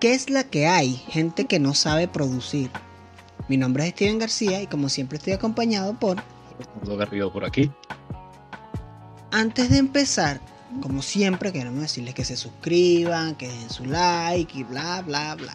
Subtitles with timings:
[0.00, 0.94] ¿Qué es la que hay?
[1.08, 2.70] Gente que no sabe producir.
[3.48, 6.16] Mi nombre es Steven García y como siempre estoy acompañado por...
[6.86, 7.70] Garrido por aquí.
[9.30, 10.40] Antes de empezar,
[10.80, 15.54] como siempre, queremos decirles que se suscriban, que den su like y bla, bla, bla.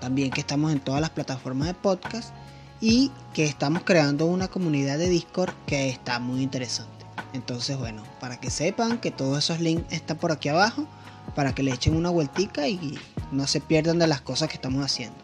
[0.00, 2.34] También que estamos en todas las plataformas de podcast
[2.80, 7.06] y que estamos creando una comunidad de Discord que está muy interesante.
[7.34, 10.88] Entonces, bueno, para que sepan que todos esos links están por aquí abajo,
[11.36, 12.98] para que le echen una vueltica y
[13.32, 15.16] no se pierdan de las cosas que estamos haciendo.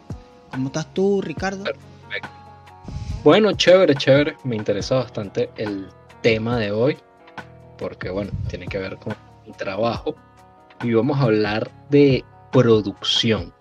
[0.51, 1.63] ¿Cómo estás tú, Ricardo?
[1.63, 2.29] Perfecto.
[3.23, 4.37] Bueno, chévere, chévere.
[4.43, 5.87] Me interesa bastante el
[6.21, 6.97] tema de hoy,
[7.77, 10.15] porque bueno, tiene que ver con mi trabajo.
[10.83, 13.53] Y vamos a hablar de producción.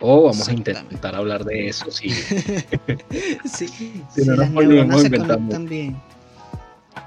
[0.00, 2.10] O vamos a intentar hablar de eso sí.
[3.44, 3.66] sí,
[4.14, 5.02] si no nos volvemos
[5.50, 6.00] También.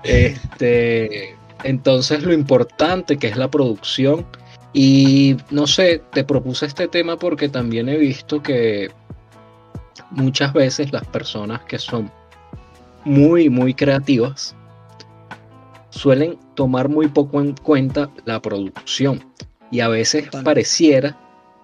[0.03, 4.25] Este, entonces lo importante que es la producción
[4.73, 8.89] y no sé, te propuse este tema porque también he visto que
[10.09, 12.11] muchas veces las personas que son
[13.05, 14.55] muy, muy creativas
[15.91, 19.23] suelen tomar muy poco en cuenta la producción.
[19.69, 21.19] Y a veces pareciera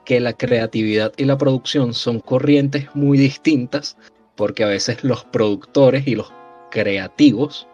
[0.06, 3.98] que la creatividad y la producción son corrientes muy distintas
[4.36, 6.32] porque a veces los productores y los
[6.72, 7.68] creativos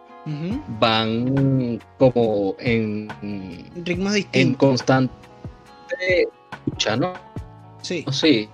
[0.80, 3.08] van como en
[3.86, 4.42] ritmos distintos.
[4.42, 5.14] En constante
[6.66, 7.14] lucha, ¿no?
[7.82, 8.06] Sí.
[8.12, 8.50] Sí,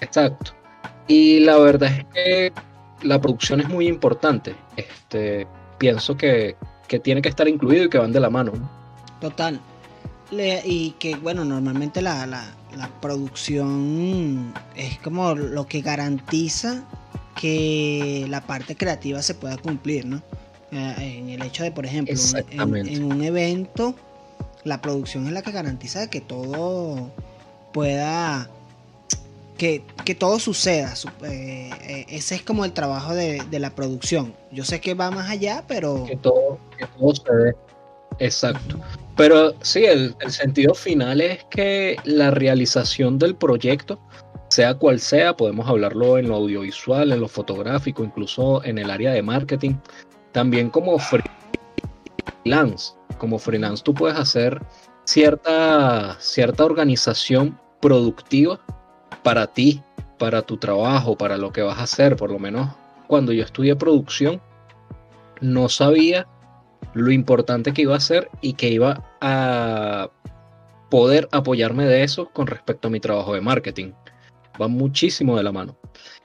[0.00, 0.52] exacto.
[1.06, 2.52] Y la verdad es que
[3.02, 4.54] la producción es muy importante.
[4.76, 5.46] Este,
[5.78, 6.56] pienso que,
[7.02, 8.52] tiene que estar incluido y que van de la mano.
[9.20, 9.60] Total.
[10.30, 16.84] y que, bueno, normalmente la, la, producción es como lo que garantiza
[17.40, 20.22] que la parte creativa se pueda cumplir, ¿no?
[20.72, 22.14] Eh, en el hecho de, por ejemplo,
[22.50, 23.94] en, un evento,
[24.64, 27.10] la producción es la que garantiza que todo
[27.72, 28.48] pueda
[30.04, 30.94] que, todo suceda.
[31.22, 34.34] Eh, eh, ese es como el trabajo de, la producción.
[34.50, 36.04] Yo sé que va más allá, pero...
[36.06, 37.12] Que todo, que todo.
[38.18, 38.78] Exacto.
[39.16, 43.98] Pero sí, el, el, sentido final es que la realización del proyecto,
[44.48, 49.12] sea cual sea, podemos hablarlo en lo audiovisual, en lo fotográfico, incluso en el área
[49.12, 49.74] de marketing,
[50.32, 50.98] también como
[52.44, 52.93] freelance.
[53.18, 54.60] Como freelance tú puedes hacer
[55.04, 58.60] cierta, cierta organización productiva
[59.22, 59.82] para ti,
[60.18, 62.16] para tu trabajo, para lo que vas a hacer.
[62.16, 62.70] Por lo menos
[63.06, 64.40] cuando yo estudié producción,
[65.40, 66.26] no sabía
[66.94, 70.10] lo importante que iba a ser y que iba a
[70.90, 73.92] poder apoyarme de eso con respecto a mi trabajo de marketing.
[74.60, 75.76] Va muchísimo de la mano.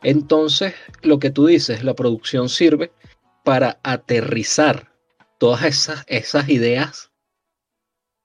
[0.04, 2.92] Entonces, lo que tú dices, la producción sirve
[3.44, 4.89] para aterrizar
[5.40, 7.12] todas esas, esas ideas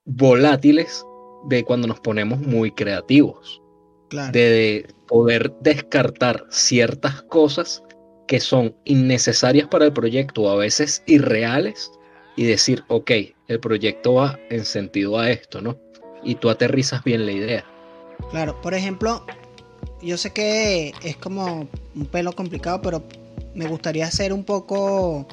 [0.05, 1.03] volátiles
[1.47, 3.61] de cuando nos ponemos muy creativos
[4.31, 7.83] de poder descartar ciertas cosas
[8.27, 11.91] que son innecesarias para el proyecto o a veces irreales
[12.35, 13.11] y decir, ok,
[13.47, 15.77] el proyecto va en sentido a esto, ¿no?
[16.23, 17.65] Y tú aterrizas bien la idea.
[18.31, 19.25] Claro, por ejemplo,
[20.01, 23.03] yo sé que es como un pelo complicado, pero
[23.53, 25.27] me gustaría hacer un poco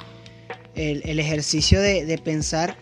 [0.75, 2.77] el, ejercicio de, de pensar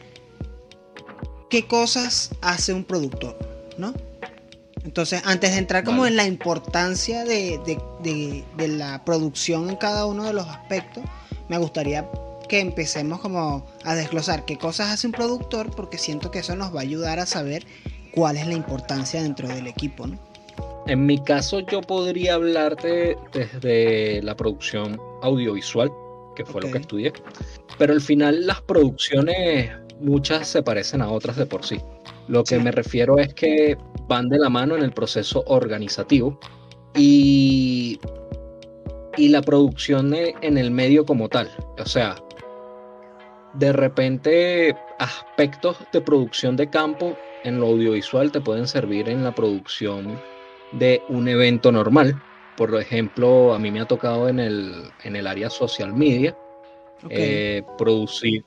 [1.48, 3.36] qué cosas hace un productor,
[3.76, 3.92] ¿no?
[4.84, 7.60] Entonces, antes de entrar como en la importancia de,
[8.56, 11.04] la producción en cada uno de los aspectos,
[11.48, 12.08] me gustaría
[12.48, 16.74] que empecemos como a desglosar qué cosas hace un productor, porque siento que eso nos
[16.74, 17.66] va a ayudar a saber
[18.12, 20.18] cuál es la importancia dentro del equipo, ¿no?
[20.86, 25.92] En mi caso, yo podría hablarte desde la producción audiovisual,
[26.34, 27.12] que fue lo que estudié,
[27.78, 29.70] pero al final las producciones,
[30.00, 31.80] muchas se parecen a otras de por sí.
[32.28, 33.76] Lo que me refiero es que
[34.06, 36.38] van de la mano en el proceso organizativo
[36.94, 37.98] y,
[39.16, 41.50] y la producción en el medio como tal.
[41.78, 42.16] O sea,
[43.54, 49.34] de repente aspectos de producción de campo en lo audiovisual te pueden servir en la
[49.34, 50.20] producción
[50.72, 52.20] de un evento normal.
[52.56, 56.36] Por ejemplo, a mí me ha tocado en el, en el área social media
[57.08, 58.44] eh, producir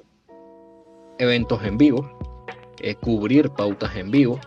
[1.18, 2.18] eventos en vivo
[2.84, 4.42] eh, cubrir pautas en vivo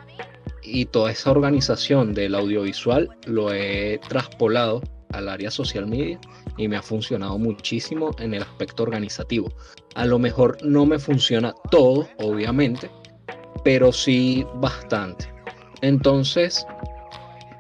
[0.62, 4.82] y toda esa organización del audiovisual lo he traspolado
[5.12, 6.20] al área social media
[6.58, 9.50] y me ha funcionado muchísimo en el aspecto organizativo.
[9.94, 12.90] A lo mejor no me funciona todo, obviamente,
[13.64, 15.32] pero sí bastante.
[15.80, 16.66] Entonces,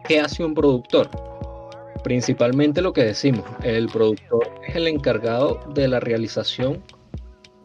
[0.06, 1.08] ¿qué hace un productor?
[2.06, 6.80] Principalmente lo que decimos, el productor es el encargado de la realización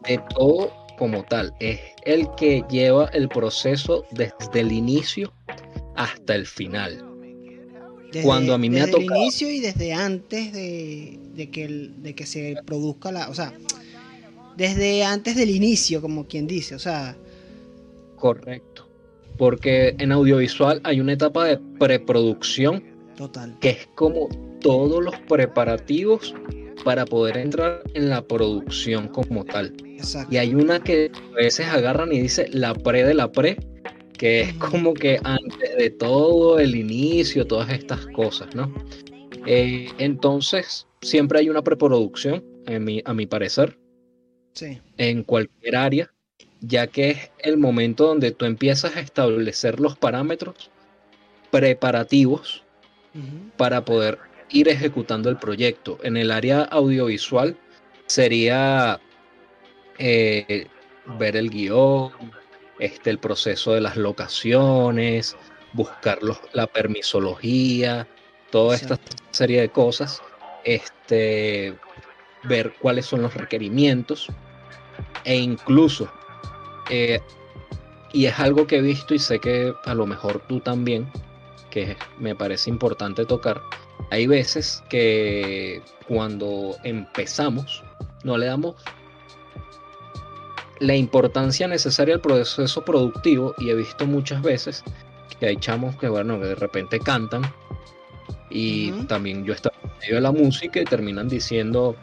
[0.07, 5.31] de todo como tal, es el que lleva el proceso desde el inicio
[5.95, 7.05] hasta el final.
[8.23, 9.01] cuando a mí me ha tocado...
[9.01, 13.29] Desde el inicio y desde antes de, que, de que se produzca la...
[13.29, 13.53] O sea,
[14.57, 17.15] desde antes del inicio, como quien dice, o sea...
[18.15, 18.89] Correcto.
[19.37, 22.90] Porque en audiovisual hay una etapa de preproducción.
[23.21, 23.55] Total.
[23.59, 24.29] Que es como
[24.61, 26.33] todos los preparativos
[26.83, 29.75] para poder entrar en la producción como tal.
[29.85, 30.33] Exacto.
[30.33, 33.57] Y hay una que a veces agarran y dice la pre de la pre,
[34.17, 38.73] que es como que antes de todo el inicio, todas estas cosas, ¿no?
[39.45, 42.43] Eh, entonces, siempre hay una preproducción,
[42.79, 43.77] mi, a mi parecer,
[44.53, 44.81] sí.
[44.97, 46.11] en cualquier área,
[46.59, 50.71] ya que es el momento donde tú empiezas a establecer los parámetros
[51.51, 52.63] preparativos
[53.57, 54.19] para poder
[54.49, 55.97] ir ejecutando el proyecto.
[56.03, 57.57] En el área audiovisual
[58.07, 58.99] sería
[59.97, 60.67] eh,
[61.19, 62.11] ver el guion,
[62.79, 65.35] este, el proceso de las locaciones,
[65.73, 66.19] buscar
[66.53, 68.07] la permisología,
[68.51, 68.99] toda esta
[69.31, 70.21] serie de cosas,
[70.63, 71.77] este,
[72.43, 74.27] ver cuáles son los requerimientos
[75.23, 76.11] e incluso,
[76.89, 77.19] eh,
[78.13, 81.09] y es algo que he visto y sé que a lo mejor tú también,
[81.71, 83.61] que me parece importante tocar,
[84.11, 87.83] hay veces que cuando empezamos
[88.23, 88.75] no le damos
[90.79, 94.83] la importancia necesaria al proceso productivo y he visto muchas veces
[95.39, 97.41] que hay chamos que, bueno, que de repente cantan
[98.49, 101.95] y también yo estaba en medio de la música y terminan diciendo,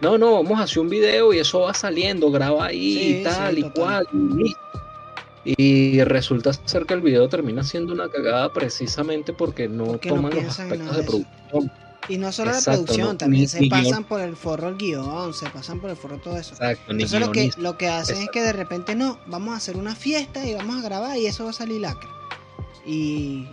[0.00, 3.58] no, no, vamos a hacer un video y eso va saliendo, graba ahí y tal
[3.58, 4.06] y cual.
[4.12, 4.54] Y,
[6.04, 10.96] resulta ser que el video termina siendo una cagada precisamente porque no toman los aspectos
[10.96, 11.72] de producción.
[12.08, 15.80] Y no solo la producción, también se pasan por el forro el guion, se pasan
[15.80, 16.52] por el forro todo eso.
[16.52, 19.76] Exacto, Entonces lo que, lo que hacen es que de repente no, vamos a hacer
[19.76, 22.08] una fiesta y vamos a grabar y eso va a salir lacra.
[22.86, 23.48] Y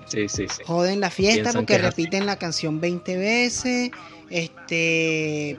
[0.68, 3.90] joden la fiesta porque repiten la canción 20 veces.
[4.30, 5.58] Este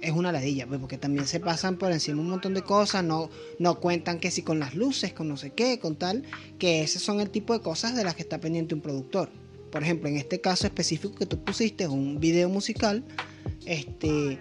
[0.00, 3.30] es una ladilla, pues, porque también se pasan por encima un montón de cosas, no,
[3.58, 6.24] no cuentan que si con las luces, con no sé qué, con tal,
[6.58, 9.30] que ese son el tipo de cosas de las que está pendiente un productor.
[9.70, 13.04] Por ejemplo, en este caso específico que tú pusiste, un video musical,
[13.64, 14.38] este,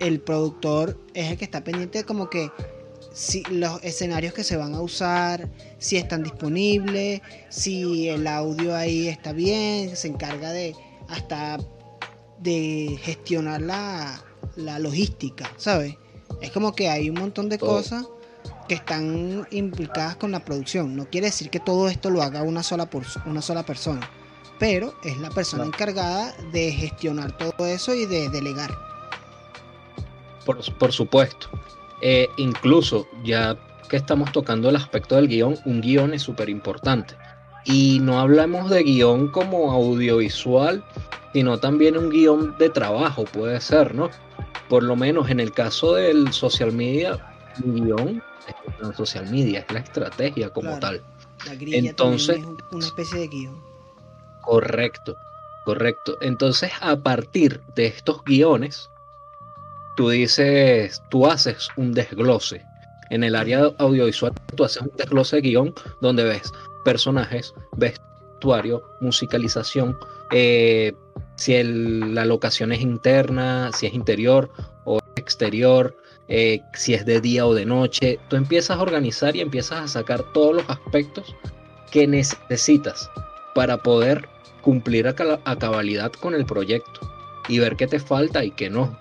[0.00, 2.50] el productor es el que está pendiente de como que
[3.12, 9.08] si los escenarios que se van a usar, si están disponibles, si el audio ahí
[9.08, 10.74] está bien, se encarga de
[11.08, 11.58] hasta
[12.40, 14.22] de gestionar la,
[14.58, 15.96] la logística, ¿sabes?
[16.42, 18.06] Es como que hay un montón de cosas
[18.68, 20.94] que están implicadas con la producción.
[20.94, 24.08] No quiere decir que todo esto lo haga una sola, por, una sola persona
[24.58, 28.70] pero es la persona encargada de gestionar todo eso y de delegar.
[30.44, 31.48] Por, supuesto.
[32.00, 33.56] Eh, incluso, ya
[33.90, 37.14] que estamos tocando el aspecto del guion, un guion es súper importante.
[37.64, 40.82] Y no hablamos de guion como audiovisual,
[41.34, 44.08] sino también un guion de trabajo, puede ser, ¿no?
[44.68, 47.18] Por lo menos en el caso del social media,
[47.64, 51.02] un guion es social media, es la estrategia como tal.
[51.46, 53.62] La Entonces, es una especie de guion.
[54.42, 55.16] Correcto,
[55.64, 56.16] correcto.
[56.20, 58.90] Entonces, a partir de estos guiones,
[59.96, 62.64] tú dices, tú haces un desglose.
[63.10, 66.52] En el área audiovisual, tú haces un desglose de guion donde ves
[66.84, 67.54] personajes,
[68.38, 69.98] vestuario, musicalización,
[70.30, 70.92] eh,
[71.34, 74.50] si la locación es interna, si es interior
[74.84, 75.96] o exterior,
[76.28, 78.18] eh, si es de día o de noche.
[78.28, 81.34] Tú empiezas a organizar y empiezas a sacar todos los aspectos
[81.90, 83.10] que necesitas
[83.54, 84.28] para poder
[84.60, 87.00] cumplir a, cabalidad con el proyecto
[87.48, 88.96] y ver qué te falta y qué no.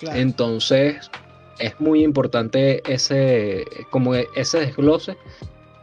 [0.00, 1.10] Entonces,
[1.58, 5.16] es muy importante ese, como ese desglose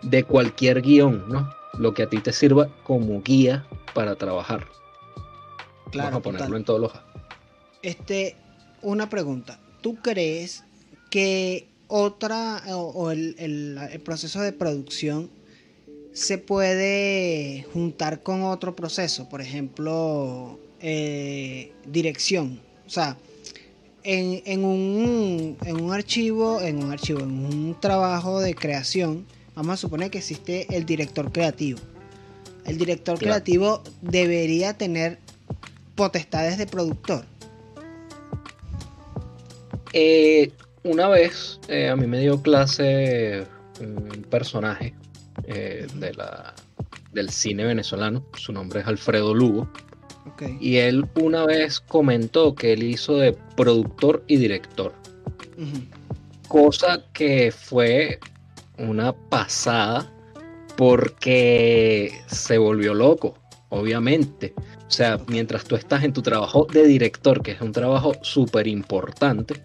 [0.01, 1.60] de cualquier guion, ¿no?
[1.77, 4.67] Lo que a ti te sirva como guía para trabajar.
[5.91, 6.11] Claro.
[6.11, 6.91] Vamos a ponerlo en todos los.
[7.81, 8.35] Este,
[8.81, 9.59] una pregunta.
[9.81, 10.63] ¿Tú crees
[11.09, 15.29] que otra o, el proceso de producción
[16.13, 22.59] se puede juntar con otro proceso, por ejemplo, eh, dirección.
[22.85, 23.17] O sea,
[24.03, 29.25] en, un, en un archivo, en un archivo, en un trabajo de creación,
[29.61, 31.79] vamos a suponer que existe el director creativo.
[32.65, 35.19] El director creativo debería tener
[35.93, 37.25] potestades de productor.
[39.93, 40.51] Eh,
[40.83, 43.45] una vez eh, a mí me dio clase
[43.79, 44.95] un personaje
[45.43, 46.55] eh, de la,
[47.13, 48.25] del cine venezolano.
[48.33, 49.69] Su nombre es Alfredo Lugo.
[50.59, 54.91] Y él una vez comentó que él hizo de productor y director.
[56.47, 58.19] Cosa que fue
[58.89, 60.11] una pasada
[60.75, 63.35] porque se volvió loco.
[63.69, 64.53] obviamente.
[64.87, 68.67] O sea, mientras tú estás en tu trabajo de director, que es un trabajo súper
[68.67, 69.63] importante,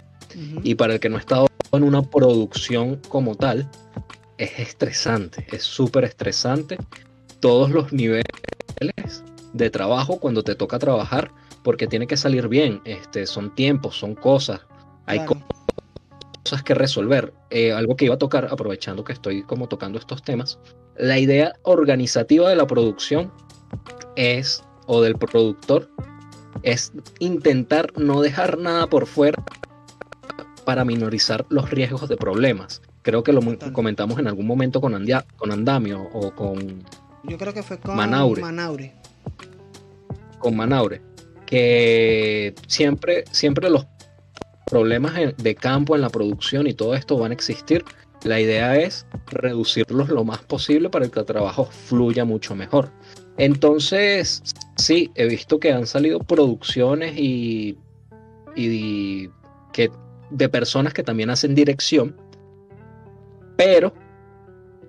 [0.63, 3.69] y para el que no ha estado en una producción como tal,
[4.39, 6.79] es estresante, es súper estresante
[7.41, 8.25] todos los niveles
[9.53, 11.31] de trabajo cuando te toca trabajar,
[11.63, 14.61] porque tiene que salir bien, este, son tiempos, son cosas,
[15.07, 15.21] hay
[16.47, 17.33] cosas que resolver.
[17.51, 20.61] Eh, algo que iba a tocar, aprovechando que estoy como tocando estos temas,
[20.97, 23.33] la idea organizativa de la producción
[24.15, 25.91] es, o del productor,
[26.63, 29.43] es intentar no dejar nada por fuera
[30.65, 32.81] para minorizar los riesgos de problemas.
[33.03, 33.41] Creo que lo
[33.73, 34.93] comentamos en algún momento con,
[35.37, 36.85] con Andamio o con...
[37.25, 38.95] Yo creo que fue con Manaure.
[40.39, 41.03] Con Manaure.
[41.45, 43.87] Que siempre, siempre los
[44.67, 47.85] problemas de campo en la producción y todo esto van a existir.
[48.25, 52.91] La idea es reducirlos lo más posible para que el trabajo fluya mucho mejor.
[53.39, 54.43] Entonces,
[54.77, 57.79] sí, he visto que han salido producciones y,
[58.55, 59.91] que
[60.31, 62.17] de personas que también hacen dirección,
[63.57, 63.93] pero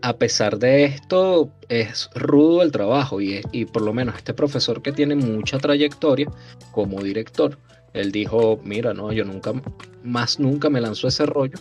[0.01, 4.93] a pesar de esto es rudo el trabajo y por lo menos este profesor que
[4.93, 6.31] tiene mucha trayectoria
[6.71, 7.57] como director,
[7.93, 9.53] él dijo, mira, no, yo nunca,
[10.03, 11.59] más nunca me lanzó ese rollo,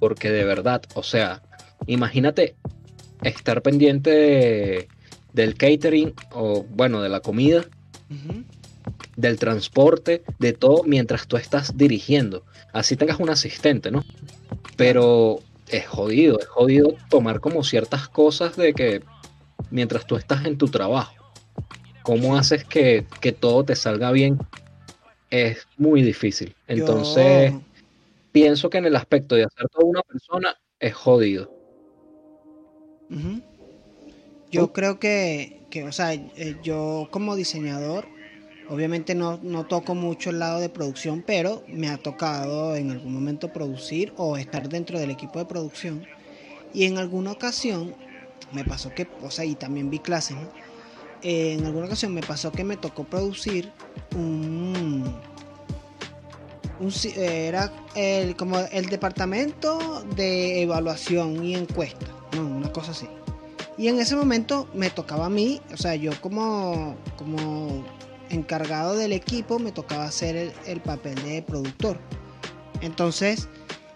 [0.00, 1.42] porque de verdad, o sea,
[1.86, 2.56] imagínate
[3.22, 4.88] estar pendiente
[5.32, 7.64] del catering o bueno, de la comida,
[9.16, 12.44] del transporte, de todo mientras tú estás dirigiendo.
[12.72, 14.04] Así tengas un asistente, ¿no?
[14.76, 19.02] Pero es jodido, es jodido tomar como ciertas cosas de que
[19.70, 21.14] mientras tú estás en tu trabajo,
[22.02, 23.04] cómo haces que,
[23.38, 24.38] todo te salga bien,
[25.30, 26.54] es muy difícil.
[26.66, 27.52] Entonces,
[28.32, 31.52] pienso que en el aspecto de hacer toda una persona es jodido.
[34.50, 38.06] Yo creo que, que, o sea, eh, yo como diseñador,
[38.70, 43.50] Obviamente no, toco mucho el lado de producción, pero me ha tocado en algún momento
[43.50, 46.04] producir o estar dentro del equipo de producción.
[46.74, 47.94] Y en alguna ocasión
[48.52, 50.50] me pasó que, o sea, y también vi clases, ¿no?
[51.22, 53.72] Eh, en alguna ocasión me pasó que me tocó producir
[54.14, 55.04] un,
[57.16, 62.42] era el, como el departamento de evaluación y encuesta, ¿no?
[62.42, 63.08] una cosa así.
[63.76, 67.84] Y en ese momento me tocaba a mí, o sea, yo como, como
[68.28, 71.98] encargado del equipo me tocaba hacer el, papel de productor.
[72.80, 73.48] Entonces,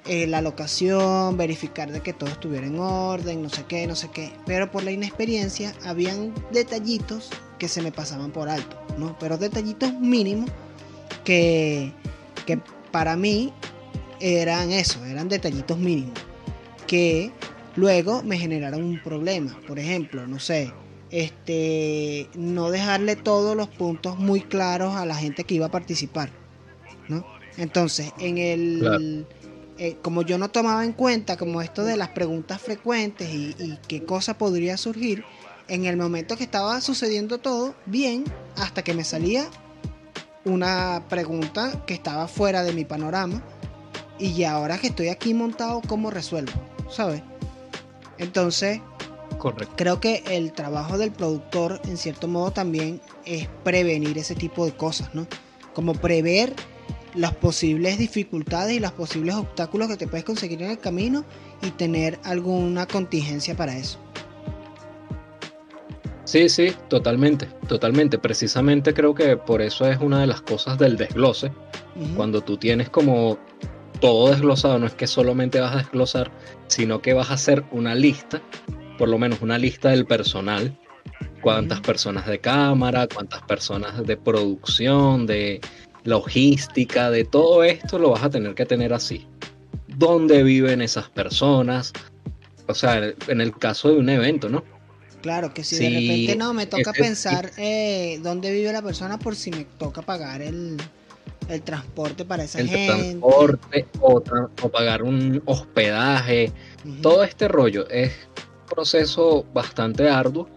[0.06, 4.10] eh, la locación, verificar de que todo estuviera en orden, no sé qué, no sé
[4.12, 4.32] qué.
[4.46, 9.16] Pero por la inexperiencia, habían detallitos que se me pasaban por alto, ¿no?
[9.20, 10.50] Pero detallitos mínimos
[11.24, 11.92] que,
[12.46, 12.58] que
[12.90, 13.52] para mí
[14.20, 16.18] eran eso, eran detallitos mínimos.
[16.86, 17.30] Que
[17.76, 19.56] luego me generaron un problema.
[19.68, 20.72] Por ejemplo, no sé,
[21.10, 26.30] este, no dejarle todos los puntos muy claros a la gente que iba a participar,
[27.08, 27.24] ¿no?
[27.56, 29.26] Entonces, en el,
[29.78, 33.78] eh, como yo no tomaba en cuenta como esto de las preguntas frecuentes y, y,
[33.88, 35.24] qué cosa podría surgir,
[35.68, 38.24] en el momento que estaba sucediendo todo, bien,
[38.56, 39.46] hasta que me salía
[40.44, 43.42] una pregunta que estaba fuera de mi panorama
[44.18, 46.52] y ahora que estoy aquí montado, ¿cómo resuelvo?
[46.90, 47.22] ¿Sabes?
[48.18, 48.80] Entonces,
[49.76, 54.72] Creo que el trabajo del productor, en cierto modo, también es prevenir ese tipo de
[54.72, 55.26] cosas, ¿no?
[55.74, 56.54] Como prever
[57.14, 61.24] las posibles dificultades y los posibles obstáculos que te puedes conseguir en el camino
[61.62, 63.98] y tener alguna contingencia para eso.
[66.24, 68.18] Sí, sí, totalmente, totalmente.
[68.18, 71.52] Precisamente creo que por eso es una de las cosas del desglose.
[72.16, 73.38] Cuando tú tienes como
[74.00, 76.30] todo desglosado, no es que solamente vas a desglosar,
[76.68, 78.40] sino que vas a hacer una lista
[79.02, 80.78] por lo menos una lista del personal,
[81.40, 85.60] cuántas personas de cámara, cuántas personas de producción, de
[86.04, 89.26] logística, de todo esto lo vas a tener que tener así.
[89.88, 91.92] ¿Dónde viven esas personas?
[92.66, 94.64] O sea, en el caso de un evento, ¿no?
[95.20, 99.36] Claro, que si de repente no, me toca pensar eh, dónde vive la persona por
[99.36, 100.76] si me toca pagar el,
[101.64, 102.86] transporte para esa gente.
[102.86, 104.20] El transporte o,
[104.68, 106.50] pagar un hospedaje.
[107.02, 108.12] Todo este rollo es
[108.68, 110.48] proceso bastante arduo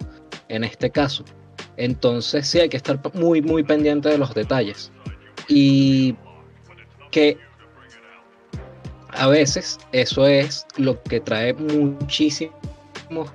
[0.47, 1.23] en este caso.
[1.77, 4.91] Entonces sí hay que estar muy, muy pendiente de los detalles.
[5.47, 6.15] Y
[7.11, 7.37] que
[9.09, 12.51] a veces eso es lo que trae muchísimos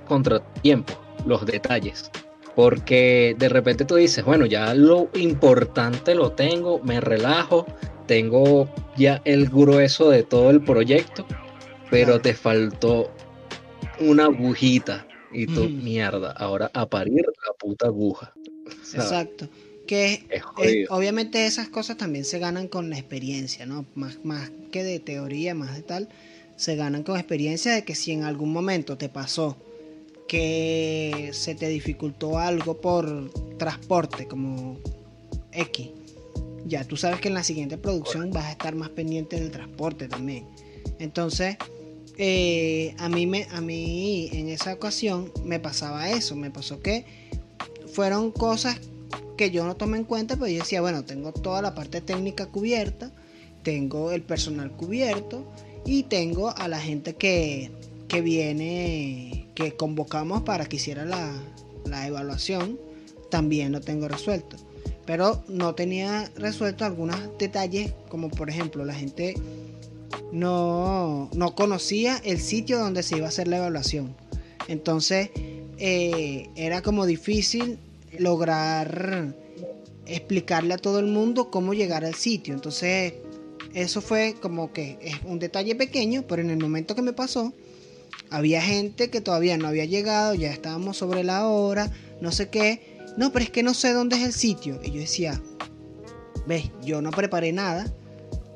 [0.07, 2.11] contratiempos, los detalles.
[2.55, 7.65] Porque de repente tú dices, bueno, ya lo importante lo tengo, me relajo,
[8.07, 11.25] tengo ya el grueso de todo el proyecto,
[11.89, 13.09] pero te faltó
[13.99, 15.07] una agujita.
[15.33, 18.33] Y tú, mierda, ahora a parir la puta aguja.
[18.93, 19.47] Exacto.
[19.91, 20.23] Que
[20.87, 23.85] obviamente esas cosas también se ganan con la experiencia, ¿no?
[23.93, 26.07] Más, más que de teoría, más de tal,
[26.55, 29.57] se ganan con experiencia de que si en algún momento te pasó
[30.29, 34.79] que se te dificultó algo por transporte, como
[35.51, 35.89] X,
[36.65, 40.07] ya tú sabes que en la siguiente producción vas a estar más pendiente del transporte
[40.07, 40.45] también.
[40.99, 41.57] Entonces,
[42.17, 47.03] eh, a, mí me, a mí en esa ocasión me pasaba eso, me pasó que
[47.91, 48.79] fueron cosas
[49.37, 52.45] que yo no tomé en cuenta, pero yo decía, bueno, tengo toda la parte técnica
[52.47, 53.11] cubierta,
[53.63, 55.45] tengo el personal cubierto
[55.85, 57.71] y tengo a la gente que,
[58.07, 61.31] que viene, que convocamos para que hiciera la,
[61.85, 62.79] la evaluación,
[63.29, 64.57] también lo tengo resuelto.
[65.05, 69.33] Pero no tenía resuelto algunos detalles, como por ejemplo, la gente
[70.31, 74.15] no, no conocía el sitio donde se iba a hacer la evaluación.
[74.67, 75.31] Entonces
[75.77, 77.79] eh, era como difícil
[78.17, 79.35] lograr
[80.05, 82.53] explicarle a todo el mundo cómo llegar al sitio.
[82.53, 83.13] Entonces
[83.73, 87.53] eso fue como que es un detalle pequeño, pero en el momento que me pasó,
[88.29, 92.99] había gente que todavía no había llegado, ya estábamos sobre la hora, no sé qué.
[93.17, 94.79] No, pero es que no sé dónde es el sitio.
[94.83, 95.41] Y yo decía,
[96.47, 97.93] ves, yo no preparé nada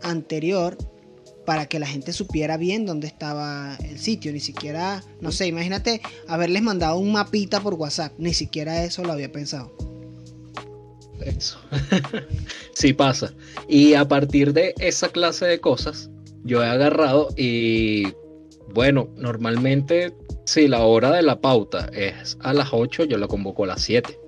[0.02, 0.78] anterior
[1.46, 4.32] para que la gente supiera bien dónde estaba el sitio.
[4.32, 8.14] Ni siquiera, no sé, imagínate haberles mandado un mapita por WhatsApp.
[8.18, 9.76] Ni siquiera eso lo había pensado.
[11.22, 11.60] Eso.
[12.74, 13.34] sí pasa.
[13.68, 16.10] Y a partir de esa clase de cosas,
[16.44, 18.14] yo he agarrado y,
[18.74, 20.14] bueno, normalmente
[20.46, 23.82] si la hora de la pauta es a las 8, yo la convoco a las
[23.82, 24.20] 7.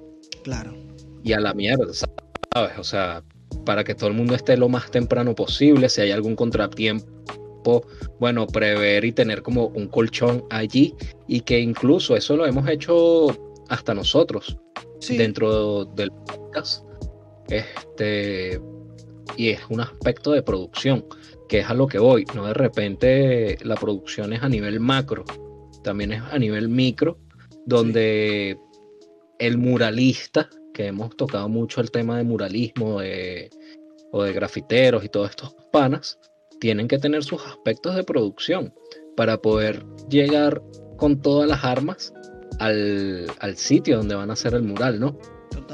[0.44, 0.76] Claro.
[1.24, 2.78] Y a la mierda, ¿sabes?
[2.78, 3.24] O sea,
[3.66, 5.90] para que todo el mundo esté lo más temprano posible.
[5.90, 7.86] Si hay algún contratiempo,
[8.20, 10.96] bueno, prever y tener como un colchón allí
[11.28, 13.28] y que incluso eso lo hemos hecho
[13.70, 14.58] hasta nosotros
[15.10, 16.86] dentro del podcast.
[17.50, 18.62] Este,
[19.36, 21.06] y es un aspecto de producción,
[21.48, 22.26] que es a lo que voy.
[22.36, 25.26] No de repente la producción es a nivel macro,
[25.84, 27.20] también es a nivel micro,
[27.66, 28.58] donde
[29.40, 33.02] el muralista que hemos tocado mucho el tema de muralismo o
[34.24, 36.20] de grafiteros y todos estos panas,
[36.60, 38.72] tienen que tener sus aspectos de producción
[39.16, 40.62] para poder llegar
[40.96, 42.14] con todas las armas
[42.60, 45.18] al, sitio donde van a hacer el mural, ¿no?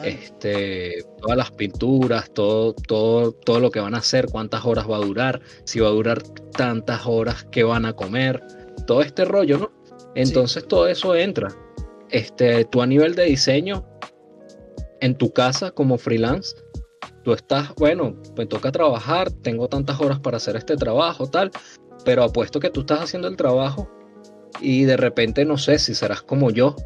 [0.06, 4.96] Este, todas las pinturas, todo, todo, todo lo que van a hacer, cuántas horas va
[4.96, 6.24] a durar, si va a durar
[6.56, 8.42] tantas horas, qué van a comer,
[8.88, 9.72] todo este rollo, ¿no?
[10.16, 11.50] Entonces todo eso entra.
[12.10, 13.86] Este, tú a nivel de diseño
[15.04, 16.56] en tu casa como freelance,
[17.26, 21.52] tú estás, bueno, me toca trabajar, tengo tantas horas para hacer este trabajo, tal,
[22.06, 23.92] pero apuesto que tú estás haciendo el trabajo
[24.62, 26.78] y de repente no sé si serás como yo,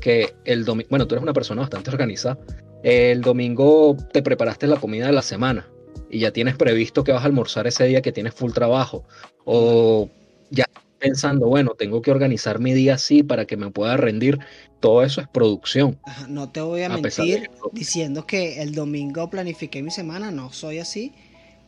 [0.00, 2.38] que el domingo, bueno, tú eres una persona bastante organizada,
[2.82, 5.68] el domingo te preparaste la comida de la semana
[6.08, 9.04] y ya tienes previsto que vas a almorzar ese día que tienes full trabajo,
[9.44, 10.08] o
[10.48, 10.64] ya
[11.04, 14.38] pensando, bueno, tengo que organizar mi día así para que me pueda rendir.
[14.80, 15.98] Todo eso es producción.
[16.28, 21.12] no te voy a, mentir diciendo que el domingo planifiqué mi semana, no soy así,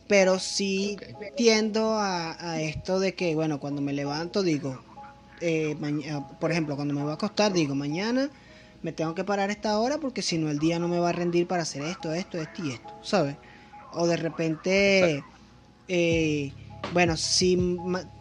[0.07, 0.97] pero sí
[1.35, 4.81] tiendo a, esto de que, bueno, cuando me levanto digo,
[5.39, 5.75] eh,
[6.39, 8.31] por ejemplo, cuando me voy a acostar digo, mañana
[8.81, 11.11] me tengo que parar esta hora porque si no el día no me va a
[11.13, 13.35] rendir para hacer esto, esto, esto y esto, ¿sabes?
[13.93, 15.23] O de repente,
[15.87, 16.51] eh,
[16.93, 17.57] bueno, si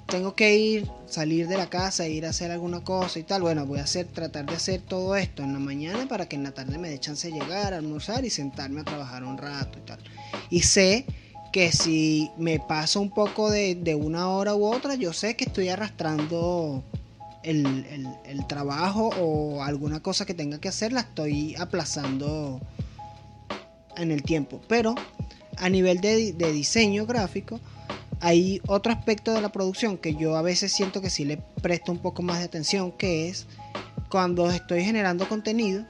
[0.06, 3.42] tengo que ir, salir de la casa e ir a hacer alguna cosa y tal,
[3.42, 6.44] bueno, voy a hacer, tratar de hacer todo esto en la mañana para que en
[6.44, 9.82] la tarde me dé chance de llegar, almorzar y sentarme a trabajar un rato y
[9.82, 9.98] tal.
[10.50, 11.06] Y sé
[11.52, 15.68] que si me paso un poco de, una hora u otra, yo sé que estoy
[15.68, 16.84] arrastrando
[17.42, 18.16] el,
[18.48, 22.60] trabajo o alguna cosa que tenga que hacer, la estoy aplazando
[23.96, 24.60] en el tiempo.
[24.68, 24.94] Pero
[25.56, 27.58] a nivel de, de diseño gráfico,
[28.20, 31.92] hay otro aspecto de la producción que yo a veces siento que sí le presto
[31.92, 33.46] un poco más de atención, que es
[34.08, 35.84] cuando estoy generando contenido,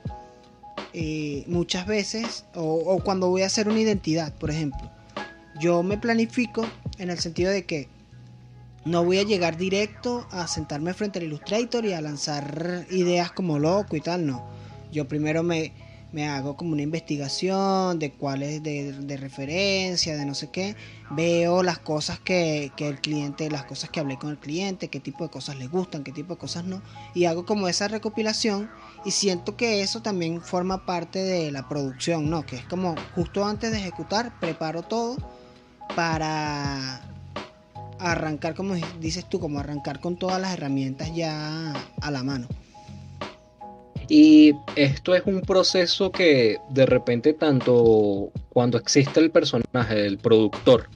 [0.92, 4.90] eh, muchas veces, o, cuando voy a hacer una identidad, por ejemplo,
[5.60, 6.66] yo me planifico
[6.98, 7.88] en el sentido de que
[8.84, 13.58] no voy a llegar directo a sentarme frente al Illustrator y a lanzar ideas como
[13.58, 14.46] loco y tal, no.
[14.92, 15.72] Yo primero me,
[16.12, 20.76] me hago como una investigación de cuáles de, de referencia, de no sé qué,
[21.10, 25.00] veo las cosas que, que, el cliente, las cosas que hablé con el cliente, qué
[25.00, 26.80] tipo de cosas le gustan, qué tipo de cosas no,
[27.14, 28.70] y hago como esa recopilación
[29.04, 32.46] y siento que eso también forma parte de la producción, ¿no?
[32.46, 35.16] Que es como justo antes de ejecutar, preparo todo
[35.94, 37.02] para
[37.98, 42.48] arrancar, como dices tú, como arrancar con todas las herramientas ya a la mano.
[44.08, 50.88] Y esto es un proceso que de repente tanto cuando existe el personaje, el productor,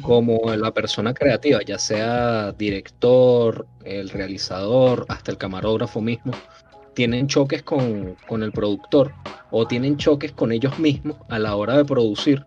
[0.00, 6.32] como la persona creativa, ya sea director, el realizador, hasta el camarógrafo mismo,
[6.94, 9.12] tienen choques con, el productor
[9.50, 12.44] o tienen choques con ellos mismos a la hora de producir.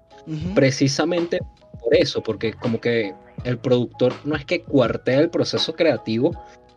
[0.55, 1.39] Precisamente
[1.81, 3.13] por eso, porque como que
[3.45, 6.31] el productor no es que cuartea el proceso creativo,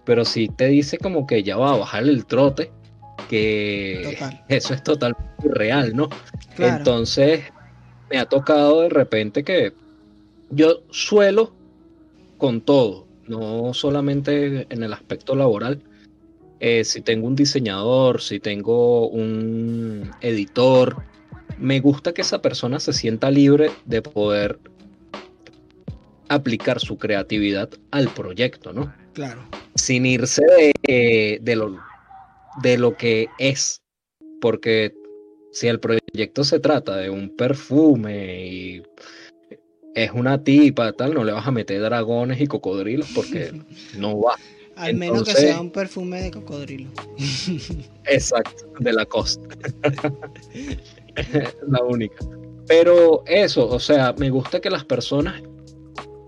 [0.05, 2.71] pero sí te dice como que ya va a bajar el trote,
[3.29, 6.09] que eso es totalmente real, ¿no?
[6.59, 7.45] Entonces
[8.11, 9.73] me ha tocado de repente que
[10.51, 11.53] yo suelo
[12.39, 15.83] con todo, no solamente en el aspecto laboral,
[16.59, 21.03] eh, si tengo un diseñador, si tengo un editor,
[21.59, 24.59] me gusta que esa persona se sienta libre de poder
[26.29, 28.93] aplicar su creatividad al proyecto, ¿no?
[29.15, 29.43] Claro.
[29.75, 30.43] Sin irse
[30.83, 31.79] de, lo,
[32.63, 33.83] de lo que es.
[34.41, 34.95] Porque
[35.53, 38.83] si el proyecto se trata de un perfume y
[39.95, 43.53] es una tipa, tal, no le vas a meter dragones y cocodrilos porque
[43.99, 44.37] no va.
[44.77, 46.89] Al menos que sea un perfume de cocodrilo.
[48.05, 49.47] Exacto, de la costa.
[51.69, 52.25] la única.
[52.67, 55.43] Pero eso, o sea, me gusta que las personas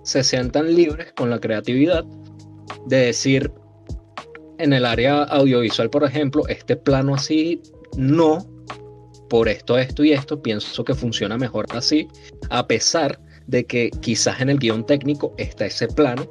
[0.03, 2.05] se sientan libres con la creatividad
[2.87, 3.53] de decir,
[4.63, 7.61] en el área audiovisual, por ejemplo, este plano así,
[7.97, 8.39] no,
[9.29, 12.07] por esto, esto y esto, pienso que funciona mejor así,
[12.49, 16.31] a pesar de que quizás en el guion técnico está ese plano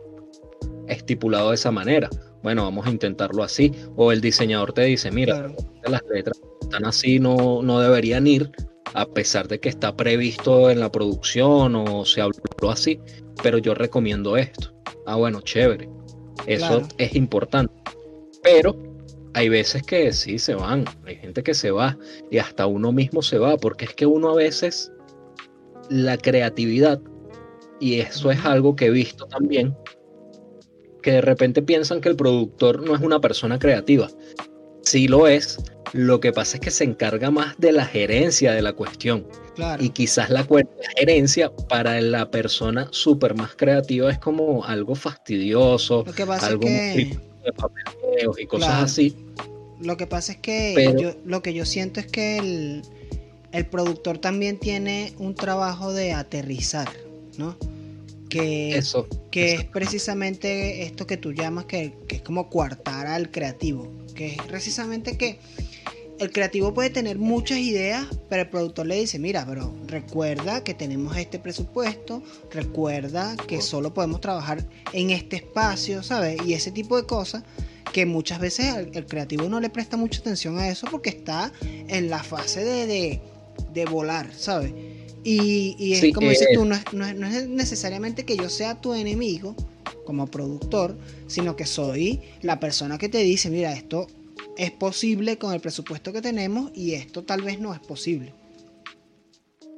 [0.88, 2.10] estipulado de esa manera.
[2.42, 3.72] Bueno, vamos a intentarlo así.
[3.96, 8.52] O el diseñador te dice, mira, las letras están así, no, no deberían ir,
[8.94, 13.00] a pesar de que está previsto en la producción o se habló así,
[13.44, 14.74] pero yo recomiendo esto.
[15.06, 15.90] Ah, bueno, chévere.
[16.48, 17.74] Eso es importante.
[18.44, 18.76] Pero
[19.34, 21.98] hay veces que sí se van, hay gente que se va
[22.30, 24.92] y hasta uno mismo se va, porque es que uno a veces
[25.90, 27.02] la creatividad,
[27.80, 29.76] y eso es algo que he visto también,
[31.02, 34.10] que de repente piensan que el productor no es una persona creativa.
[34.84, 35.58] Sí lo es,
[35.94, 39.26] lo que pasa es que se encarga más de la gerencia de la cuestión.
[39.80, 40.48] Y quizás la,
[40.98, 46.06] gerencia para la persona súper más creativa es como algo fastidioso,
[46.42, 47.31] algo papeleos
[48.38, 49.16] y cosas así.
[49.80, 52.82] Lo que pasa es que yo, lo que yo siento es que el,
[53.52, 56.90] el productor también tiene un trabajo de aterrizar,
[57.38, 57.56] ¿no?
[58.32, 63.92] que, eso, que es precisamente esto que tú llamas que, es como coartar al creativo,
[64.16, 65.38] que es precisamente que
[66.22, 70.76] el creativo puede tener muchas ideas, pero el productor le dice, mira, pero recuerda que
[70.76, 76.40] tenemos este presupuesto, recuerda que solo podemos trabajar en este espacio, ¿sabes?
[76.46, 77.44] Y ese tipo de cosas
[77.92, 82.12] que muchas veces el, creativo no le presta mucha atención a eso porque está en
[82.12, 83.22] la fase de, de,
[83.74, 84.74] de volar, ¿sabes?
[85.24, 89.56] Y, es como dices tú, no es, necesariamente que yo sea tu enemigo
[90.06, 94.08] como productor, sino que soy la persona que te dice, mira, esto
[94.58, 98.34] es posible con el presupuesto que tenemos y esto tal vez no es posible.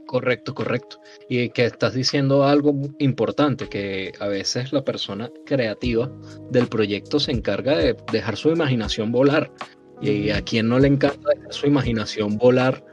[0.06, 1.00] Correcto, correcto.
[1.28, 6.12] Y que estás diciendo algo importante, que a veces la persona creativa
[6.52, 9.52] del proyecto se encarga de dejar su imaginación volar.
[10.02, 12.86] Y a quien no le encanta dejar su imaginación volar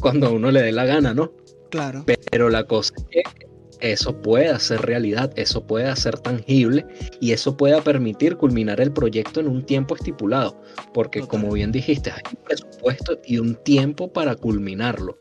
[0.00, 1.32] cuando a uno le dé la gana, ¿no?
[1.70, 2.04] Claro.
[2.06, 3.49] Pero la cosa es que
[3.80, 6.86] eso puede ser realidad, eso puede ser tangible
[7.20, 10.60] y eso puede permitir culminar el proyecto en un tiempo estipulado,
[10.92, 15.18] porque como bien dijiste, hay un presupuesto y un tiempo para culminarlo.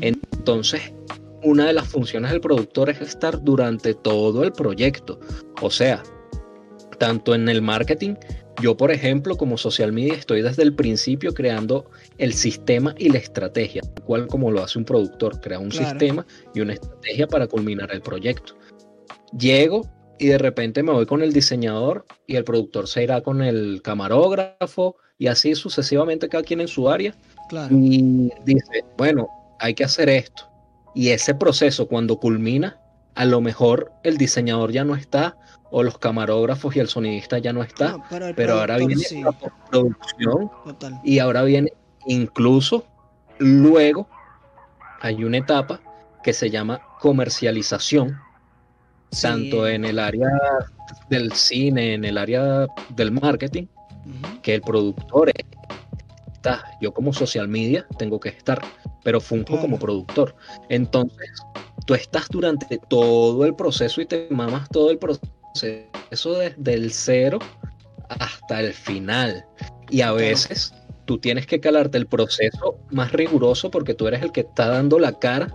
[0.00, 0.92] Entonces,
[1.42, 5.18] una de las funciones del productor es estar durante todo el proyecto,
[5.60, 6.02] o sea,
[6.98, 8.14] tanto en el marketing
[8.60, 13.18] yo, por ejemplo, como social media, estoy desde el principio creando el sistema y la
[13.18, 17.90] estrategia, cual como lo hace un productor, crea un sistema y una estrategia para culminar
[17.92, 18.54] el proyecto.
[19.36, 19.88] Llego
[20.18, 23.80] y de repente me voy con el diseñador y el productor se irá con el
[23.82, 27.14] camarógrafo y así sucesivamente cada quien en su área.
[27.70, 30.48] Y dice, bueno, hay que hacer esto.
[30.94, 32.80] Y ese proceso cuando culmina,
[33.14, 35.36] a lo mejor el diseñador ya no está
[35.70, 37.96] o los camarógrafos y el sonidista ya no está,
[38.36, 39.32] pero, ahora viene la
[39.70, 40.50] producción
[41.02, 41.72] y ahora viene
[42.06, 42.86] incluso
[43.38, 44.08] luego
[45.00, 45.80] hay una etapa
[46.22, 48.18] que se llama comercialización,
[49.20, 50.28] tanto en el área
[51.10, 53.66] del cine, en el área del marketing,
[54.42, 55.32] que el productor
[56.80, 58.60] yo como social media tengo que estar,
[59.02, 60.34] pero funjo como productor.
[60.68, 61.30] Entonces,
[61.86, 65.32] tú estás durante todo el proceso y te mamas todo el proceso
[66.10, 67.38] eso desde el cero
[68.08, 69.44] hasta el final.
[69.90, 70.74] Y a veces
[71.04, 74.98] tú tienes que calarte el proceso más riguroso porque tú eres el que está dando
[74.98, 75.54] la cara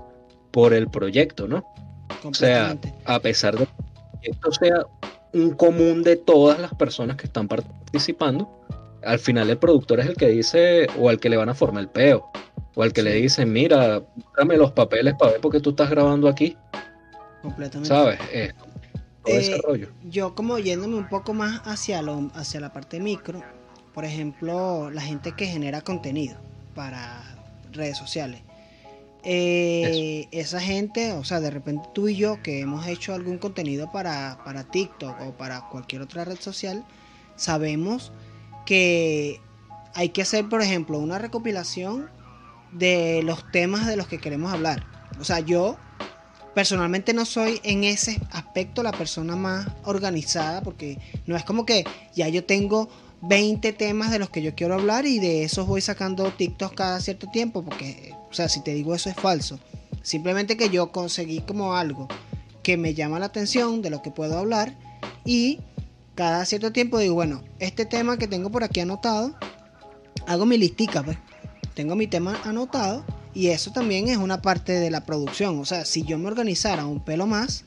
[0.52, 1.64] por el proyecto, ¿no?
[2.24, 3.66] O sea, a pesar de
[4.22, 4.86] que esto sea
[5.34, 8.50] un común de todas las personas que están participando,
[9.08, 11.84] al final el productor es el que dice, o al que le van a formar
[11.84, 12.30] el peo,
[12.76, 14.04] o al que le dicen, mira,
[14.38, 16.58] dame los papeles para ver por qué tú estás grabando aquí.
[17.42, 17.88] Completamente.
[17.88, 18.20] ¿Sabes?
[18.34, 18.54] Eh,
[20.10, 23.42] yo como yéndome un poco más hacia, lo, hacia la parte micro,
[23.94, 26.38] por ejemplo, la gente que genera contenido
[26.76, 27.24] para
[27.72, 28.42] redes sociales.
[29.24, 33.92] Eh, esa gente, o sea, de repente tú y yo que hemos hecho algún contenido
[33.92, 36.86] para, para TikTok o para cualquier otra red social,
[37.36, 38.12] sabemos
[38.68, 39.40] que
[39.96, 42.12] hay que hacer, por ejemplo, una recopilación
[42.74, 44.86] de los temas de los que queremos hablar.
[45.20, 45.78] O sea, yo
[46.54, 51.86] personalmente no soy en ese aspecto la persona más organizada porque no es como que
[52.14, 52.90] ya yo tengo
[53.22, 57.00] 20 temas de los que yo quiero hablar y de esos voy sacando TikToks cada
[57.00, 59.60] cierto tiempo porque, o sea, si te digo eso es falso.
[60.04, 62.08] Simplemente que yo conseguí como algo
[62.64, 64.78] que me llama la atención de lo que puedo hablar
[65.26, 65.60] y
[66.18, 69.36] cada cierto tiempo digo, bueno, este tema que tengo por aquí anotado,
[70.26, 71.18] hago mi listica, pues.
[71.76, 75.60] Tengo mi tema anotado y eso también es una parte de la producción.
[75.60, 77.66] O sea, si yo me organizara un pelo más,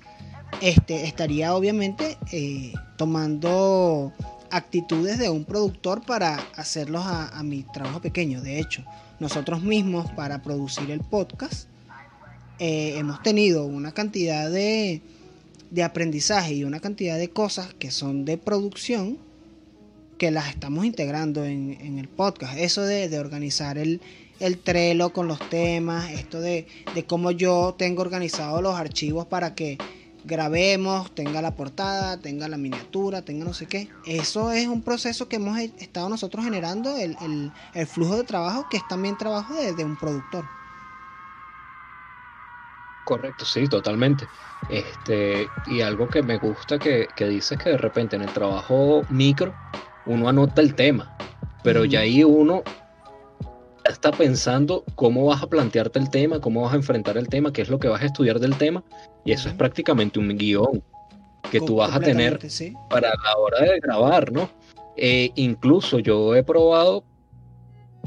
[0.61, 4.13] este, estaría obviamente eh, tomando
[4.51, 8.43] actitudes de un productor para hacerlos a, mi trabajo pequeño.
[8.43, 8.85] De hecho,
[9.21, 11.69] nosotros mismos para producir el podcast
[12.59, 15.03] eh, hemos tenido una cantidad de
[15.71, 19.19] de aprendizaje y una cantidad de cosas que son de producción
[20.19, 22.59] que las estamos integrando en, el podcast.
[22.59, 24.03] Eso de, organizar el,
[24.39, 29.55] el, Trello con los temas, esto de, de cómo yo tengo organizados los archivos para
[29.55, 29.79] que
[30.25, 33.89] grabemos, tenga la portada, tenga la miniatura, tenga no sé qué.
[34.05, 37.51] Eso es un proceso que hemos estado nosotros generando, el,
[37.87, 40.45] flujo de trabajo que es también trabajo de un productor.
[43.11, 44.29] Correcto, sí, totalmente.
[44.69, 49.05] Este, y algo que me gusta que, que dices que de repente en el trabajo
[49.09, 49.53] micro
[50.07, 51.17] uno anota el tema,
[51.65, 52.63] pero ya ahí uno
[53.85, 57.63] está pensando cómo vas a plantearte el tema, cómo vas a enfrentar el tema, qué
[57.63, 58.85] es lo que vas a estudiar del tema,
[59.25, 60.81] y eso es prácticamente un guion
[61.51, 62.39] que tú vas a tener
[62.89, 64.49] para la hora de grabar, ¿no?
[64.97, 67.03] Eh, incluso yo he probado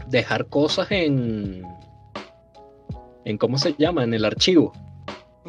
[0.08, 1.62] dejar cosas en,
[3.26, 4.72] en cómo se llama, en el archivo.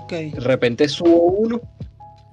[0.08, 1.60] De repente subo uno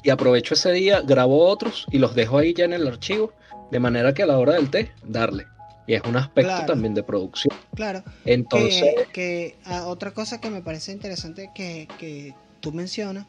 [0.04, 3.34] y aprovecho ese día, grabo otros y los dejo ahí ya en el archivo,
[3.71, 5.45] de manera que a la hora del té, darle.
[5.88, 7.56] Y es un aspecto también de producción.
[7.76, 8.04] Claro.
[8.26, 9.08] Entonces.
[9.13, 13.26] Que, ah, otra cosa que me parece interesante que, que tú mencionas,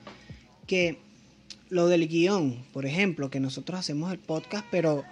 [0.66, 0.99] que
[1.71, 5.05] lo del guion, por ejemplo, que nosotros hacemos el podcast, pero.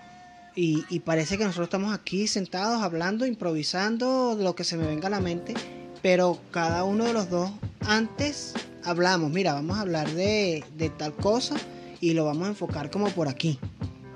[0.56, 5.06] Y, y, parece que nosotros estamos aquí sentados hablando, improvisando lo que se me venga
[5.06, 5.54] a la mente,
[6.02, 7.52] pero cada uno de los dos
[7.86, 10.64] antes hablamos, mira, vamos a hablar de,
[10.96, 11.56] tal cosa
[12.00, 13.58] y lo vamos a enfocar como por aquí.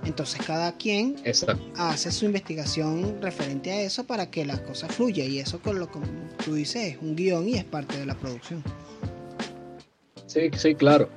[0.05, 1.16] Entonces cada quien
[1.77, 5.90] hace su investigación referente a eso para que las cosas fluya y eso con lo
[5.90, 5.98] que
[6.44, 8.62] tú dices es un guion y es parte de la producción.
[10.27, 11.09] Sí, sí, claro.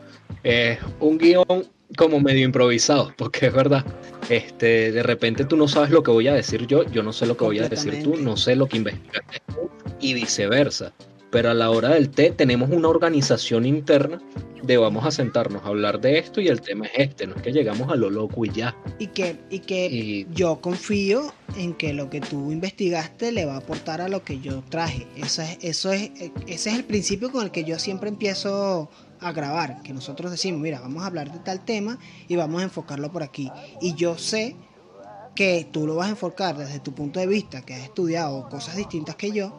[0.44, 3.86] Es un guion como medio improvisado, porque es verdad.
[4.30, 7.26] Este, de repente tú no sabes lo que voy a decir yo, yo no sé
[7.26, 10.94] lo que voy a decir tú, no sé lo que investigaste tú y viceversa
[11.32, 14.22] pero a la hora del té tenemos una organización interna
[14.64, 17.42] de vamos a sentarnos a hablar de esto y el tema es este, no es
[17.42, 18.76] que llegamos a lo loco y ya.
[19.00, 23.58] Y que, y que yo confío en que lo que tú investigaste le va a
[23.58, 25.08] aportar a lo que yo traje.
[25.16, 26.12] Eso es, eso es,
[26.48, 30.62] ese es el principio con el que yo siempre empiezo a grabar, que nosotros decimos,
[30.62, 33.52] mira, vamos a hablar de tal tema y vamos a enfocarlo por aquí.
[33.82, 34.56] Y yo sé
[35.36, 38.76] que tú lo vas a enfocar desde tu punto de vista, que has estudiado cosas
[38.76, 39.56] distintas que yo,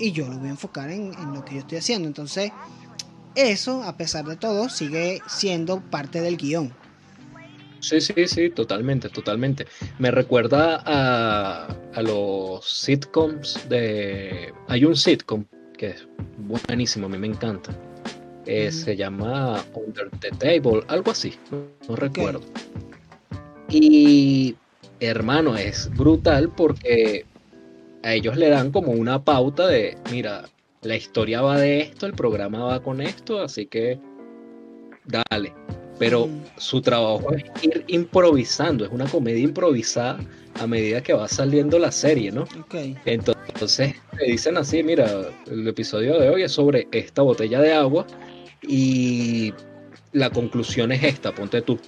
[0.00, 2.08] y yo lo voy a enfocar en, lo que yo estoy haciendo.
[2.08, 2.52] Entonces,
[3.34, 6.72] eso, a pesar de todo, sigue siendo parte del guion.
[7.80, 9.66] Sí, sí, sí, totalmente, totalmente.
[9.98, 14.52] Me recuerda a, a, los sitcoms de...
[14.68, 15.44] Hay un sitcom
[15.78, 17.72] que es buenísimo, a mí me encanta.
[18.44, 22.40] Eh, se llama Under the Table, algo así, no, recuerdo.
[23.68, 24.56] Y
[24.98, 27.24] hermano, es brutal porque
[28.02, 30.48] a ellos le dan como una pauta de, mira,
[30.82, 33.98] la historia va de esto, el programa va con esto, así que
[35.04, 35.52] dale.
[35.98, 40.18] Pero su trabajo es ir improvisando, es una comedia improvisada
[40.58, 42.46] a medida que va saliendo la serie, ¿no?
[43.04, 45.06] Entonces te dicen así, mira,
[45.46, 48.06] el episodio de hoy es sobre esta botella de agua
[48.62, 49.52] y
[50.12, 51.78] la conclusión es esta, ponte tú.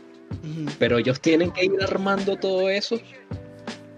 [0.78, 2.98] Pero ellos tienen que ir armando todo eso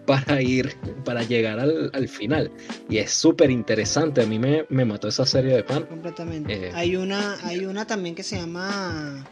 [0.07, 2.51] para ir, para llegar al, final.
[2.89, 4.23] Y es súper interesante.
[4.23, 5.85] A mí me, mató esa serie de pan.
[5.85, 6.69] Completamente.
[6.69, 9.25] Eh, hay una, hay una también que se llama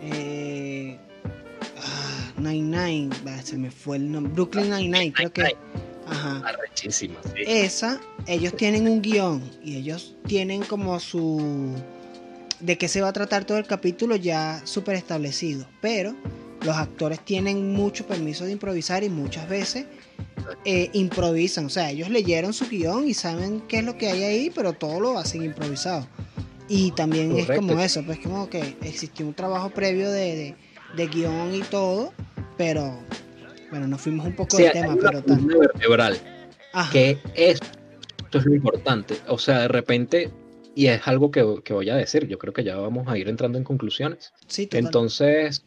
[0.00, 0.98] eh,
[1.78, 3.10] ah, Nine Nine.
[3.42, 4.32] Se me fue el nombre.
[4.32, 5.56] Brooklyn Nine Nine, creo que.
[6.08, 6.42] Ajá.
[7.46, 11.74] Esa, ellos tienen un guion y ellos tienen como su
[12.60, 15.66] de qué se va a tratar todo el capítulo ya súper establecido.
[15.80, 16.14] Pero
[16.62, 19.86] los actores tienen mucho permiso de improvisar y muchas veces
[20.64, 21.66] eh, improvisan.
[21.66, 24.72] O sea, ellos leyeron su guion y saben qué es lo que hay ahí, pero
[24.72, 26.06] todo lo hacen improvisado.
[26.68, 30.56] Y también es como eso, pues como que existió un trabajo previo de,
[30.96, 32.12] de, guion y todo,
[32.56, 32.98] pero
[33.70, 35.44] bueno, nos fuimos un poco del tema, pero tal.
[35.44, 36.18] vertebral.
[36.90, 37.60] Que es,
[38.18, 39.16] esto es lo importante.
[39.28, 40.30] O sea, de repente,
[40.74, 43.28] y es algo que, que, voy a decir, yo creo que ya vamos a ir
[43.28, 44.32] entrando en conclusiones.
[44.48, 45.64] Sí, Entonces,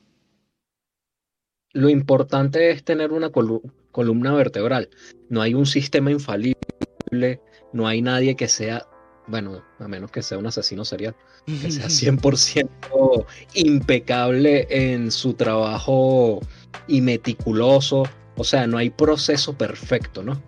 [1.74, 4.90] lo importante es tener una columna vertebral.
[5.30, 7.42] No hay un sistema infalible,
[7.74, 8.88] no hay nadie que sea,
[9.28, 16.40] bueno, a menos que sea un asesino serial, que sea 100% impecable en su trabajo
[16.88, 18.04] y meticuloso.
[18.36, 20.42] O sea, no hay proceso perfecto, ¿no?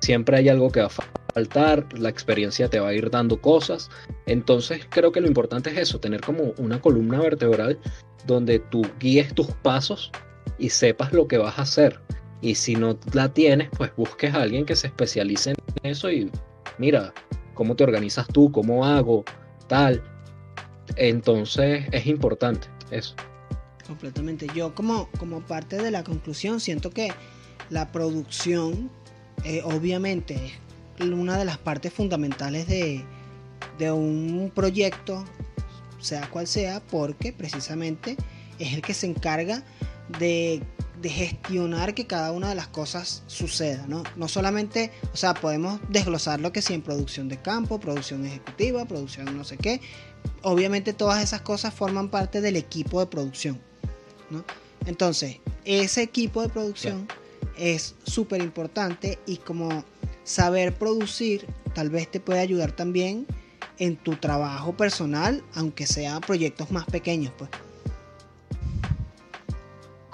[0.00, 3.90] Siempre hay algo que va a faltar, la experiencia te va a ir dando cosas.
[4.26, 7.78] Entonces creo que lo importante es eso, tener como una columna vertebral
[8.26, 10.10] donde tú guíes tus pasos
[10.58, 12.00] y sepas lo que vas a hacer.
[12.40, 16.30] Y si no la tienes, pues busques a alguien que se especialice en eso y
[16.78, 17.12] mira,
[17.54, 19.24] cómo te organizas tú, cómo hago,
[19.68, 20.02] tal.
[20.96, 23.14] Entonces es importante eso.
[23.86, 24.46] Completamente.
[24.54, 27.12] Yo como, como parte de la conclusión siento que
[27.70, 28.90] la producción
[29.44, 30.52] eh, obviamente
[30.98, 33.04] es una de las partes fundamentales de,
[33.78, 35.24] de un proyecto,
[35.98, 38.16] sea cual sea, porque precisamente
[38.58, 39.64] es el que se encarga
[40.18, 40.62] de,
[41.02, 44.04] gestionar que cada una de las cosas suceda, ¿no?
[44.16, 48.86] No solamente, o sea, podemos desglosar lo que sí en producción de campo, producción ejecutiva,
[48.86, 49.82] producción no sé qué.
[50.42, 53.60] Obviamente todas esas cosas forman parte del equipo de producción,
[54.30, 54.44] ¿no?
[54.86, 57.06] Entonces, ese equipo de producción
[57.58, 59.84] es súper importante y como
[60.24, 63.26] saber producir tal vez te puede ayudar también
[63.78, 67.50] en tu trabajo personal, aunque sean proyectos más pequeños, pues.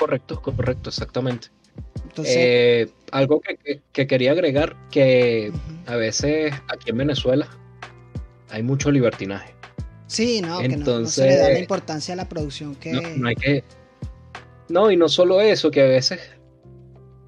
[0.01, 1.49] Correcto, correcto, exactamente.
[2.25, 3.43] Eh, algo
[3.93, 5.53] que, quería agregar, que
[5.87, 7.47] a veces aquí en Venezuela
[8.49, 9.55] hay mucho libertinaje.
[10.07, 12.93] Sí, no, Entonces, que no, se le da la importancia a la producción que...
[12.93, 13.63] No, hay que...
[14.71, 16.19] No, y no solo eso, que a veces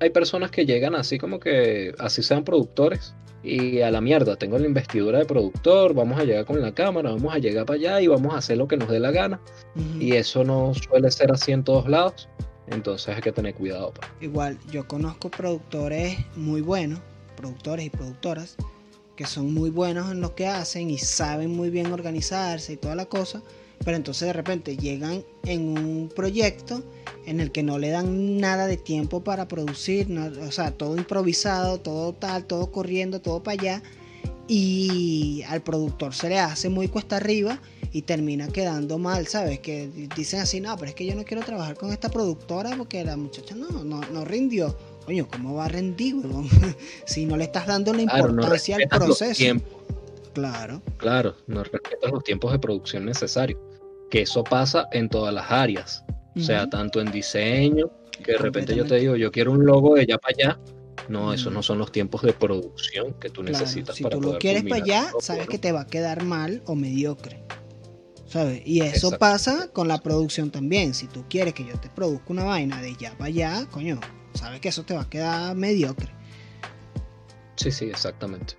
[0.01, 4.59] hay personas que llegan así como que, así sean productores, y a la mierda, tengo
[4.59, 8.01] la investidura de productor, vamos a llegar con la cámara, vamos a llegar para allá
[8.01, 9.41] y vamos a hacer lo que nos dé la gana.
[9.99, 12.29] Y eso no suele ser así en todos lados.
[12.69, 13.93] Entonces hay que tener cuidado.
[13.95, 14.09] Pues.
[14.21, 17.01] Igual, yo conozco productores muy buenos,
[17.37, 18.57] productores y productoras,
[19.17, 22.95] que son muy buenos en lo que hacen y saben muy bien organizarse y toda
[22.95, 23.43] la cosa,
[23.85, 26.83] pero entonces de repente llegan en un proyecto
[27.27, 31.81] en el que no le dan nada de tiempo para producir, o sea, todo improvisado,
[31.81, 33.83] todo tal, todo corriendo, todo para allá,
[34.49, 37.61] y al productor se le hace muy cuesta arriba
[37.93, 39.61] y termina quedando mal, ¿sabes?
[39.61, 43.05] Que dicen así, no, pero es que yo no quiero trabajar con esta productora porque
[43.05, 44.77] la muchacha no, no, no rindió.
[45.05, 46.49] Coño, ¿cómo va a rendir, weón?
[47.05, 49.45] si no le estás dando la importancia al proceso.
[50.33, 50.81] Claro.
[50.97, 53.61] Claro, no respetas los tiempos de producción necesarios.
[54.11, 56.05] Que eso pasa en todas las áreas.
[56.35, 57.91] O sea, tanto en diseño,
[58.25, 60.61] que de repente yo te digo, yo quiero un logo de allá para allá.
[61.09, 64.39] No, esos no son los tiempos de producción que tú necesitas para Si tú lo
[64.39, 67.43] quieres para allá, sabes que te va a quedar mal o mediocre.
[68.65, 70.95] Y eso pasa con la producción también.
[70.95, 74.01] Si tú quieres que yo te produzca una vaina de ya para allá, coño,
[74.35, 76.11] sabes que eso te va a quedar mediocre.
[77.57, 78.55] Sí, sí, exactamente.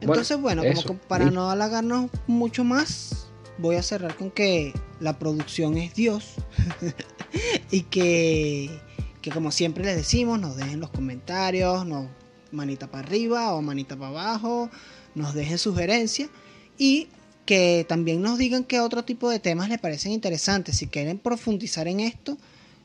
[0.00, 3.28] Entonces, bueno, como para no halagarnos mucho más,
[3.58, 6.34] voy a cerrar con que la producción es Dios
[7.70, 8.80] y que,
[9.26, 12.06] que como siempre les decimos, nos dejen los comentarios, nos
[12.52, 14.70] manita para arriba o manita para abajo,
[15.16, 16.30] nos dejen sugerencias
[16.78, 17.08] y
[17.44, 20.76] que también nos digan qué otro tipo de temas les parecen interesantes.
[20.76, 22.38] Si quieren profundizar en esto,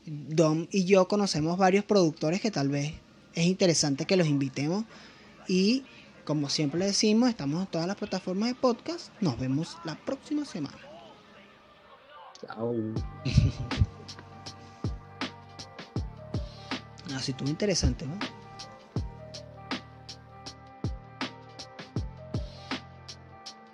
[0.04, 2.92] Dom y yo conocemos varios productores que tal vez
[3.34, 4.84] es interesante que los invitemos.
[5.46, 5.84] Y
[6.24, 9.10] como siempre le decimos, estamos en todas las plataformas de podcast.
[9.20, 10.76] Nos vemos la próxima semana.
[12.40, 12.74] Chao.
[17.16, 18.14] Así tú interesante, ¿no?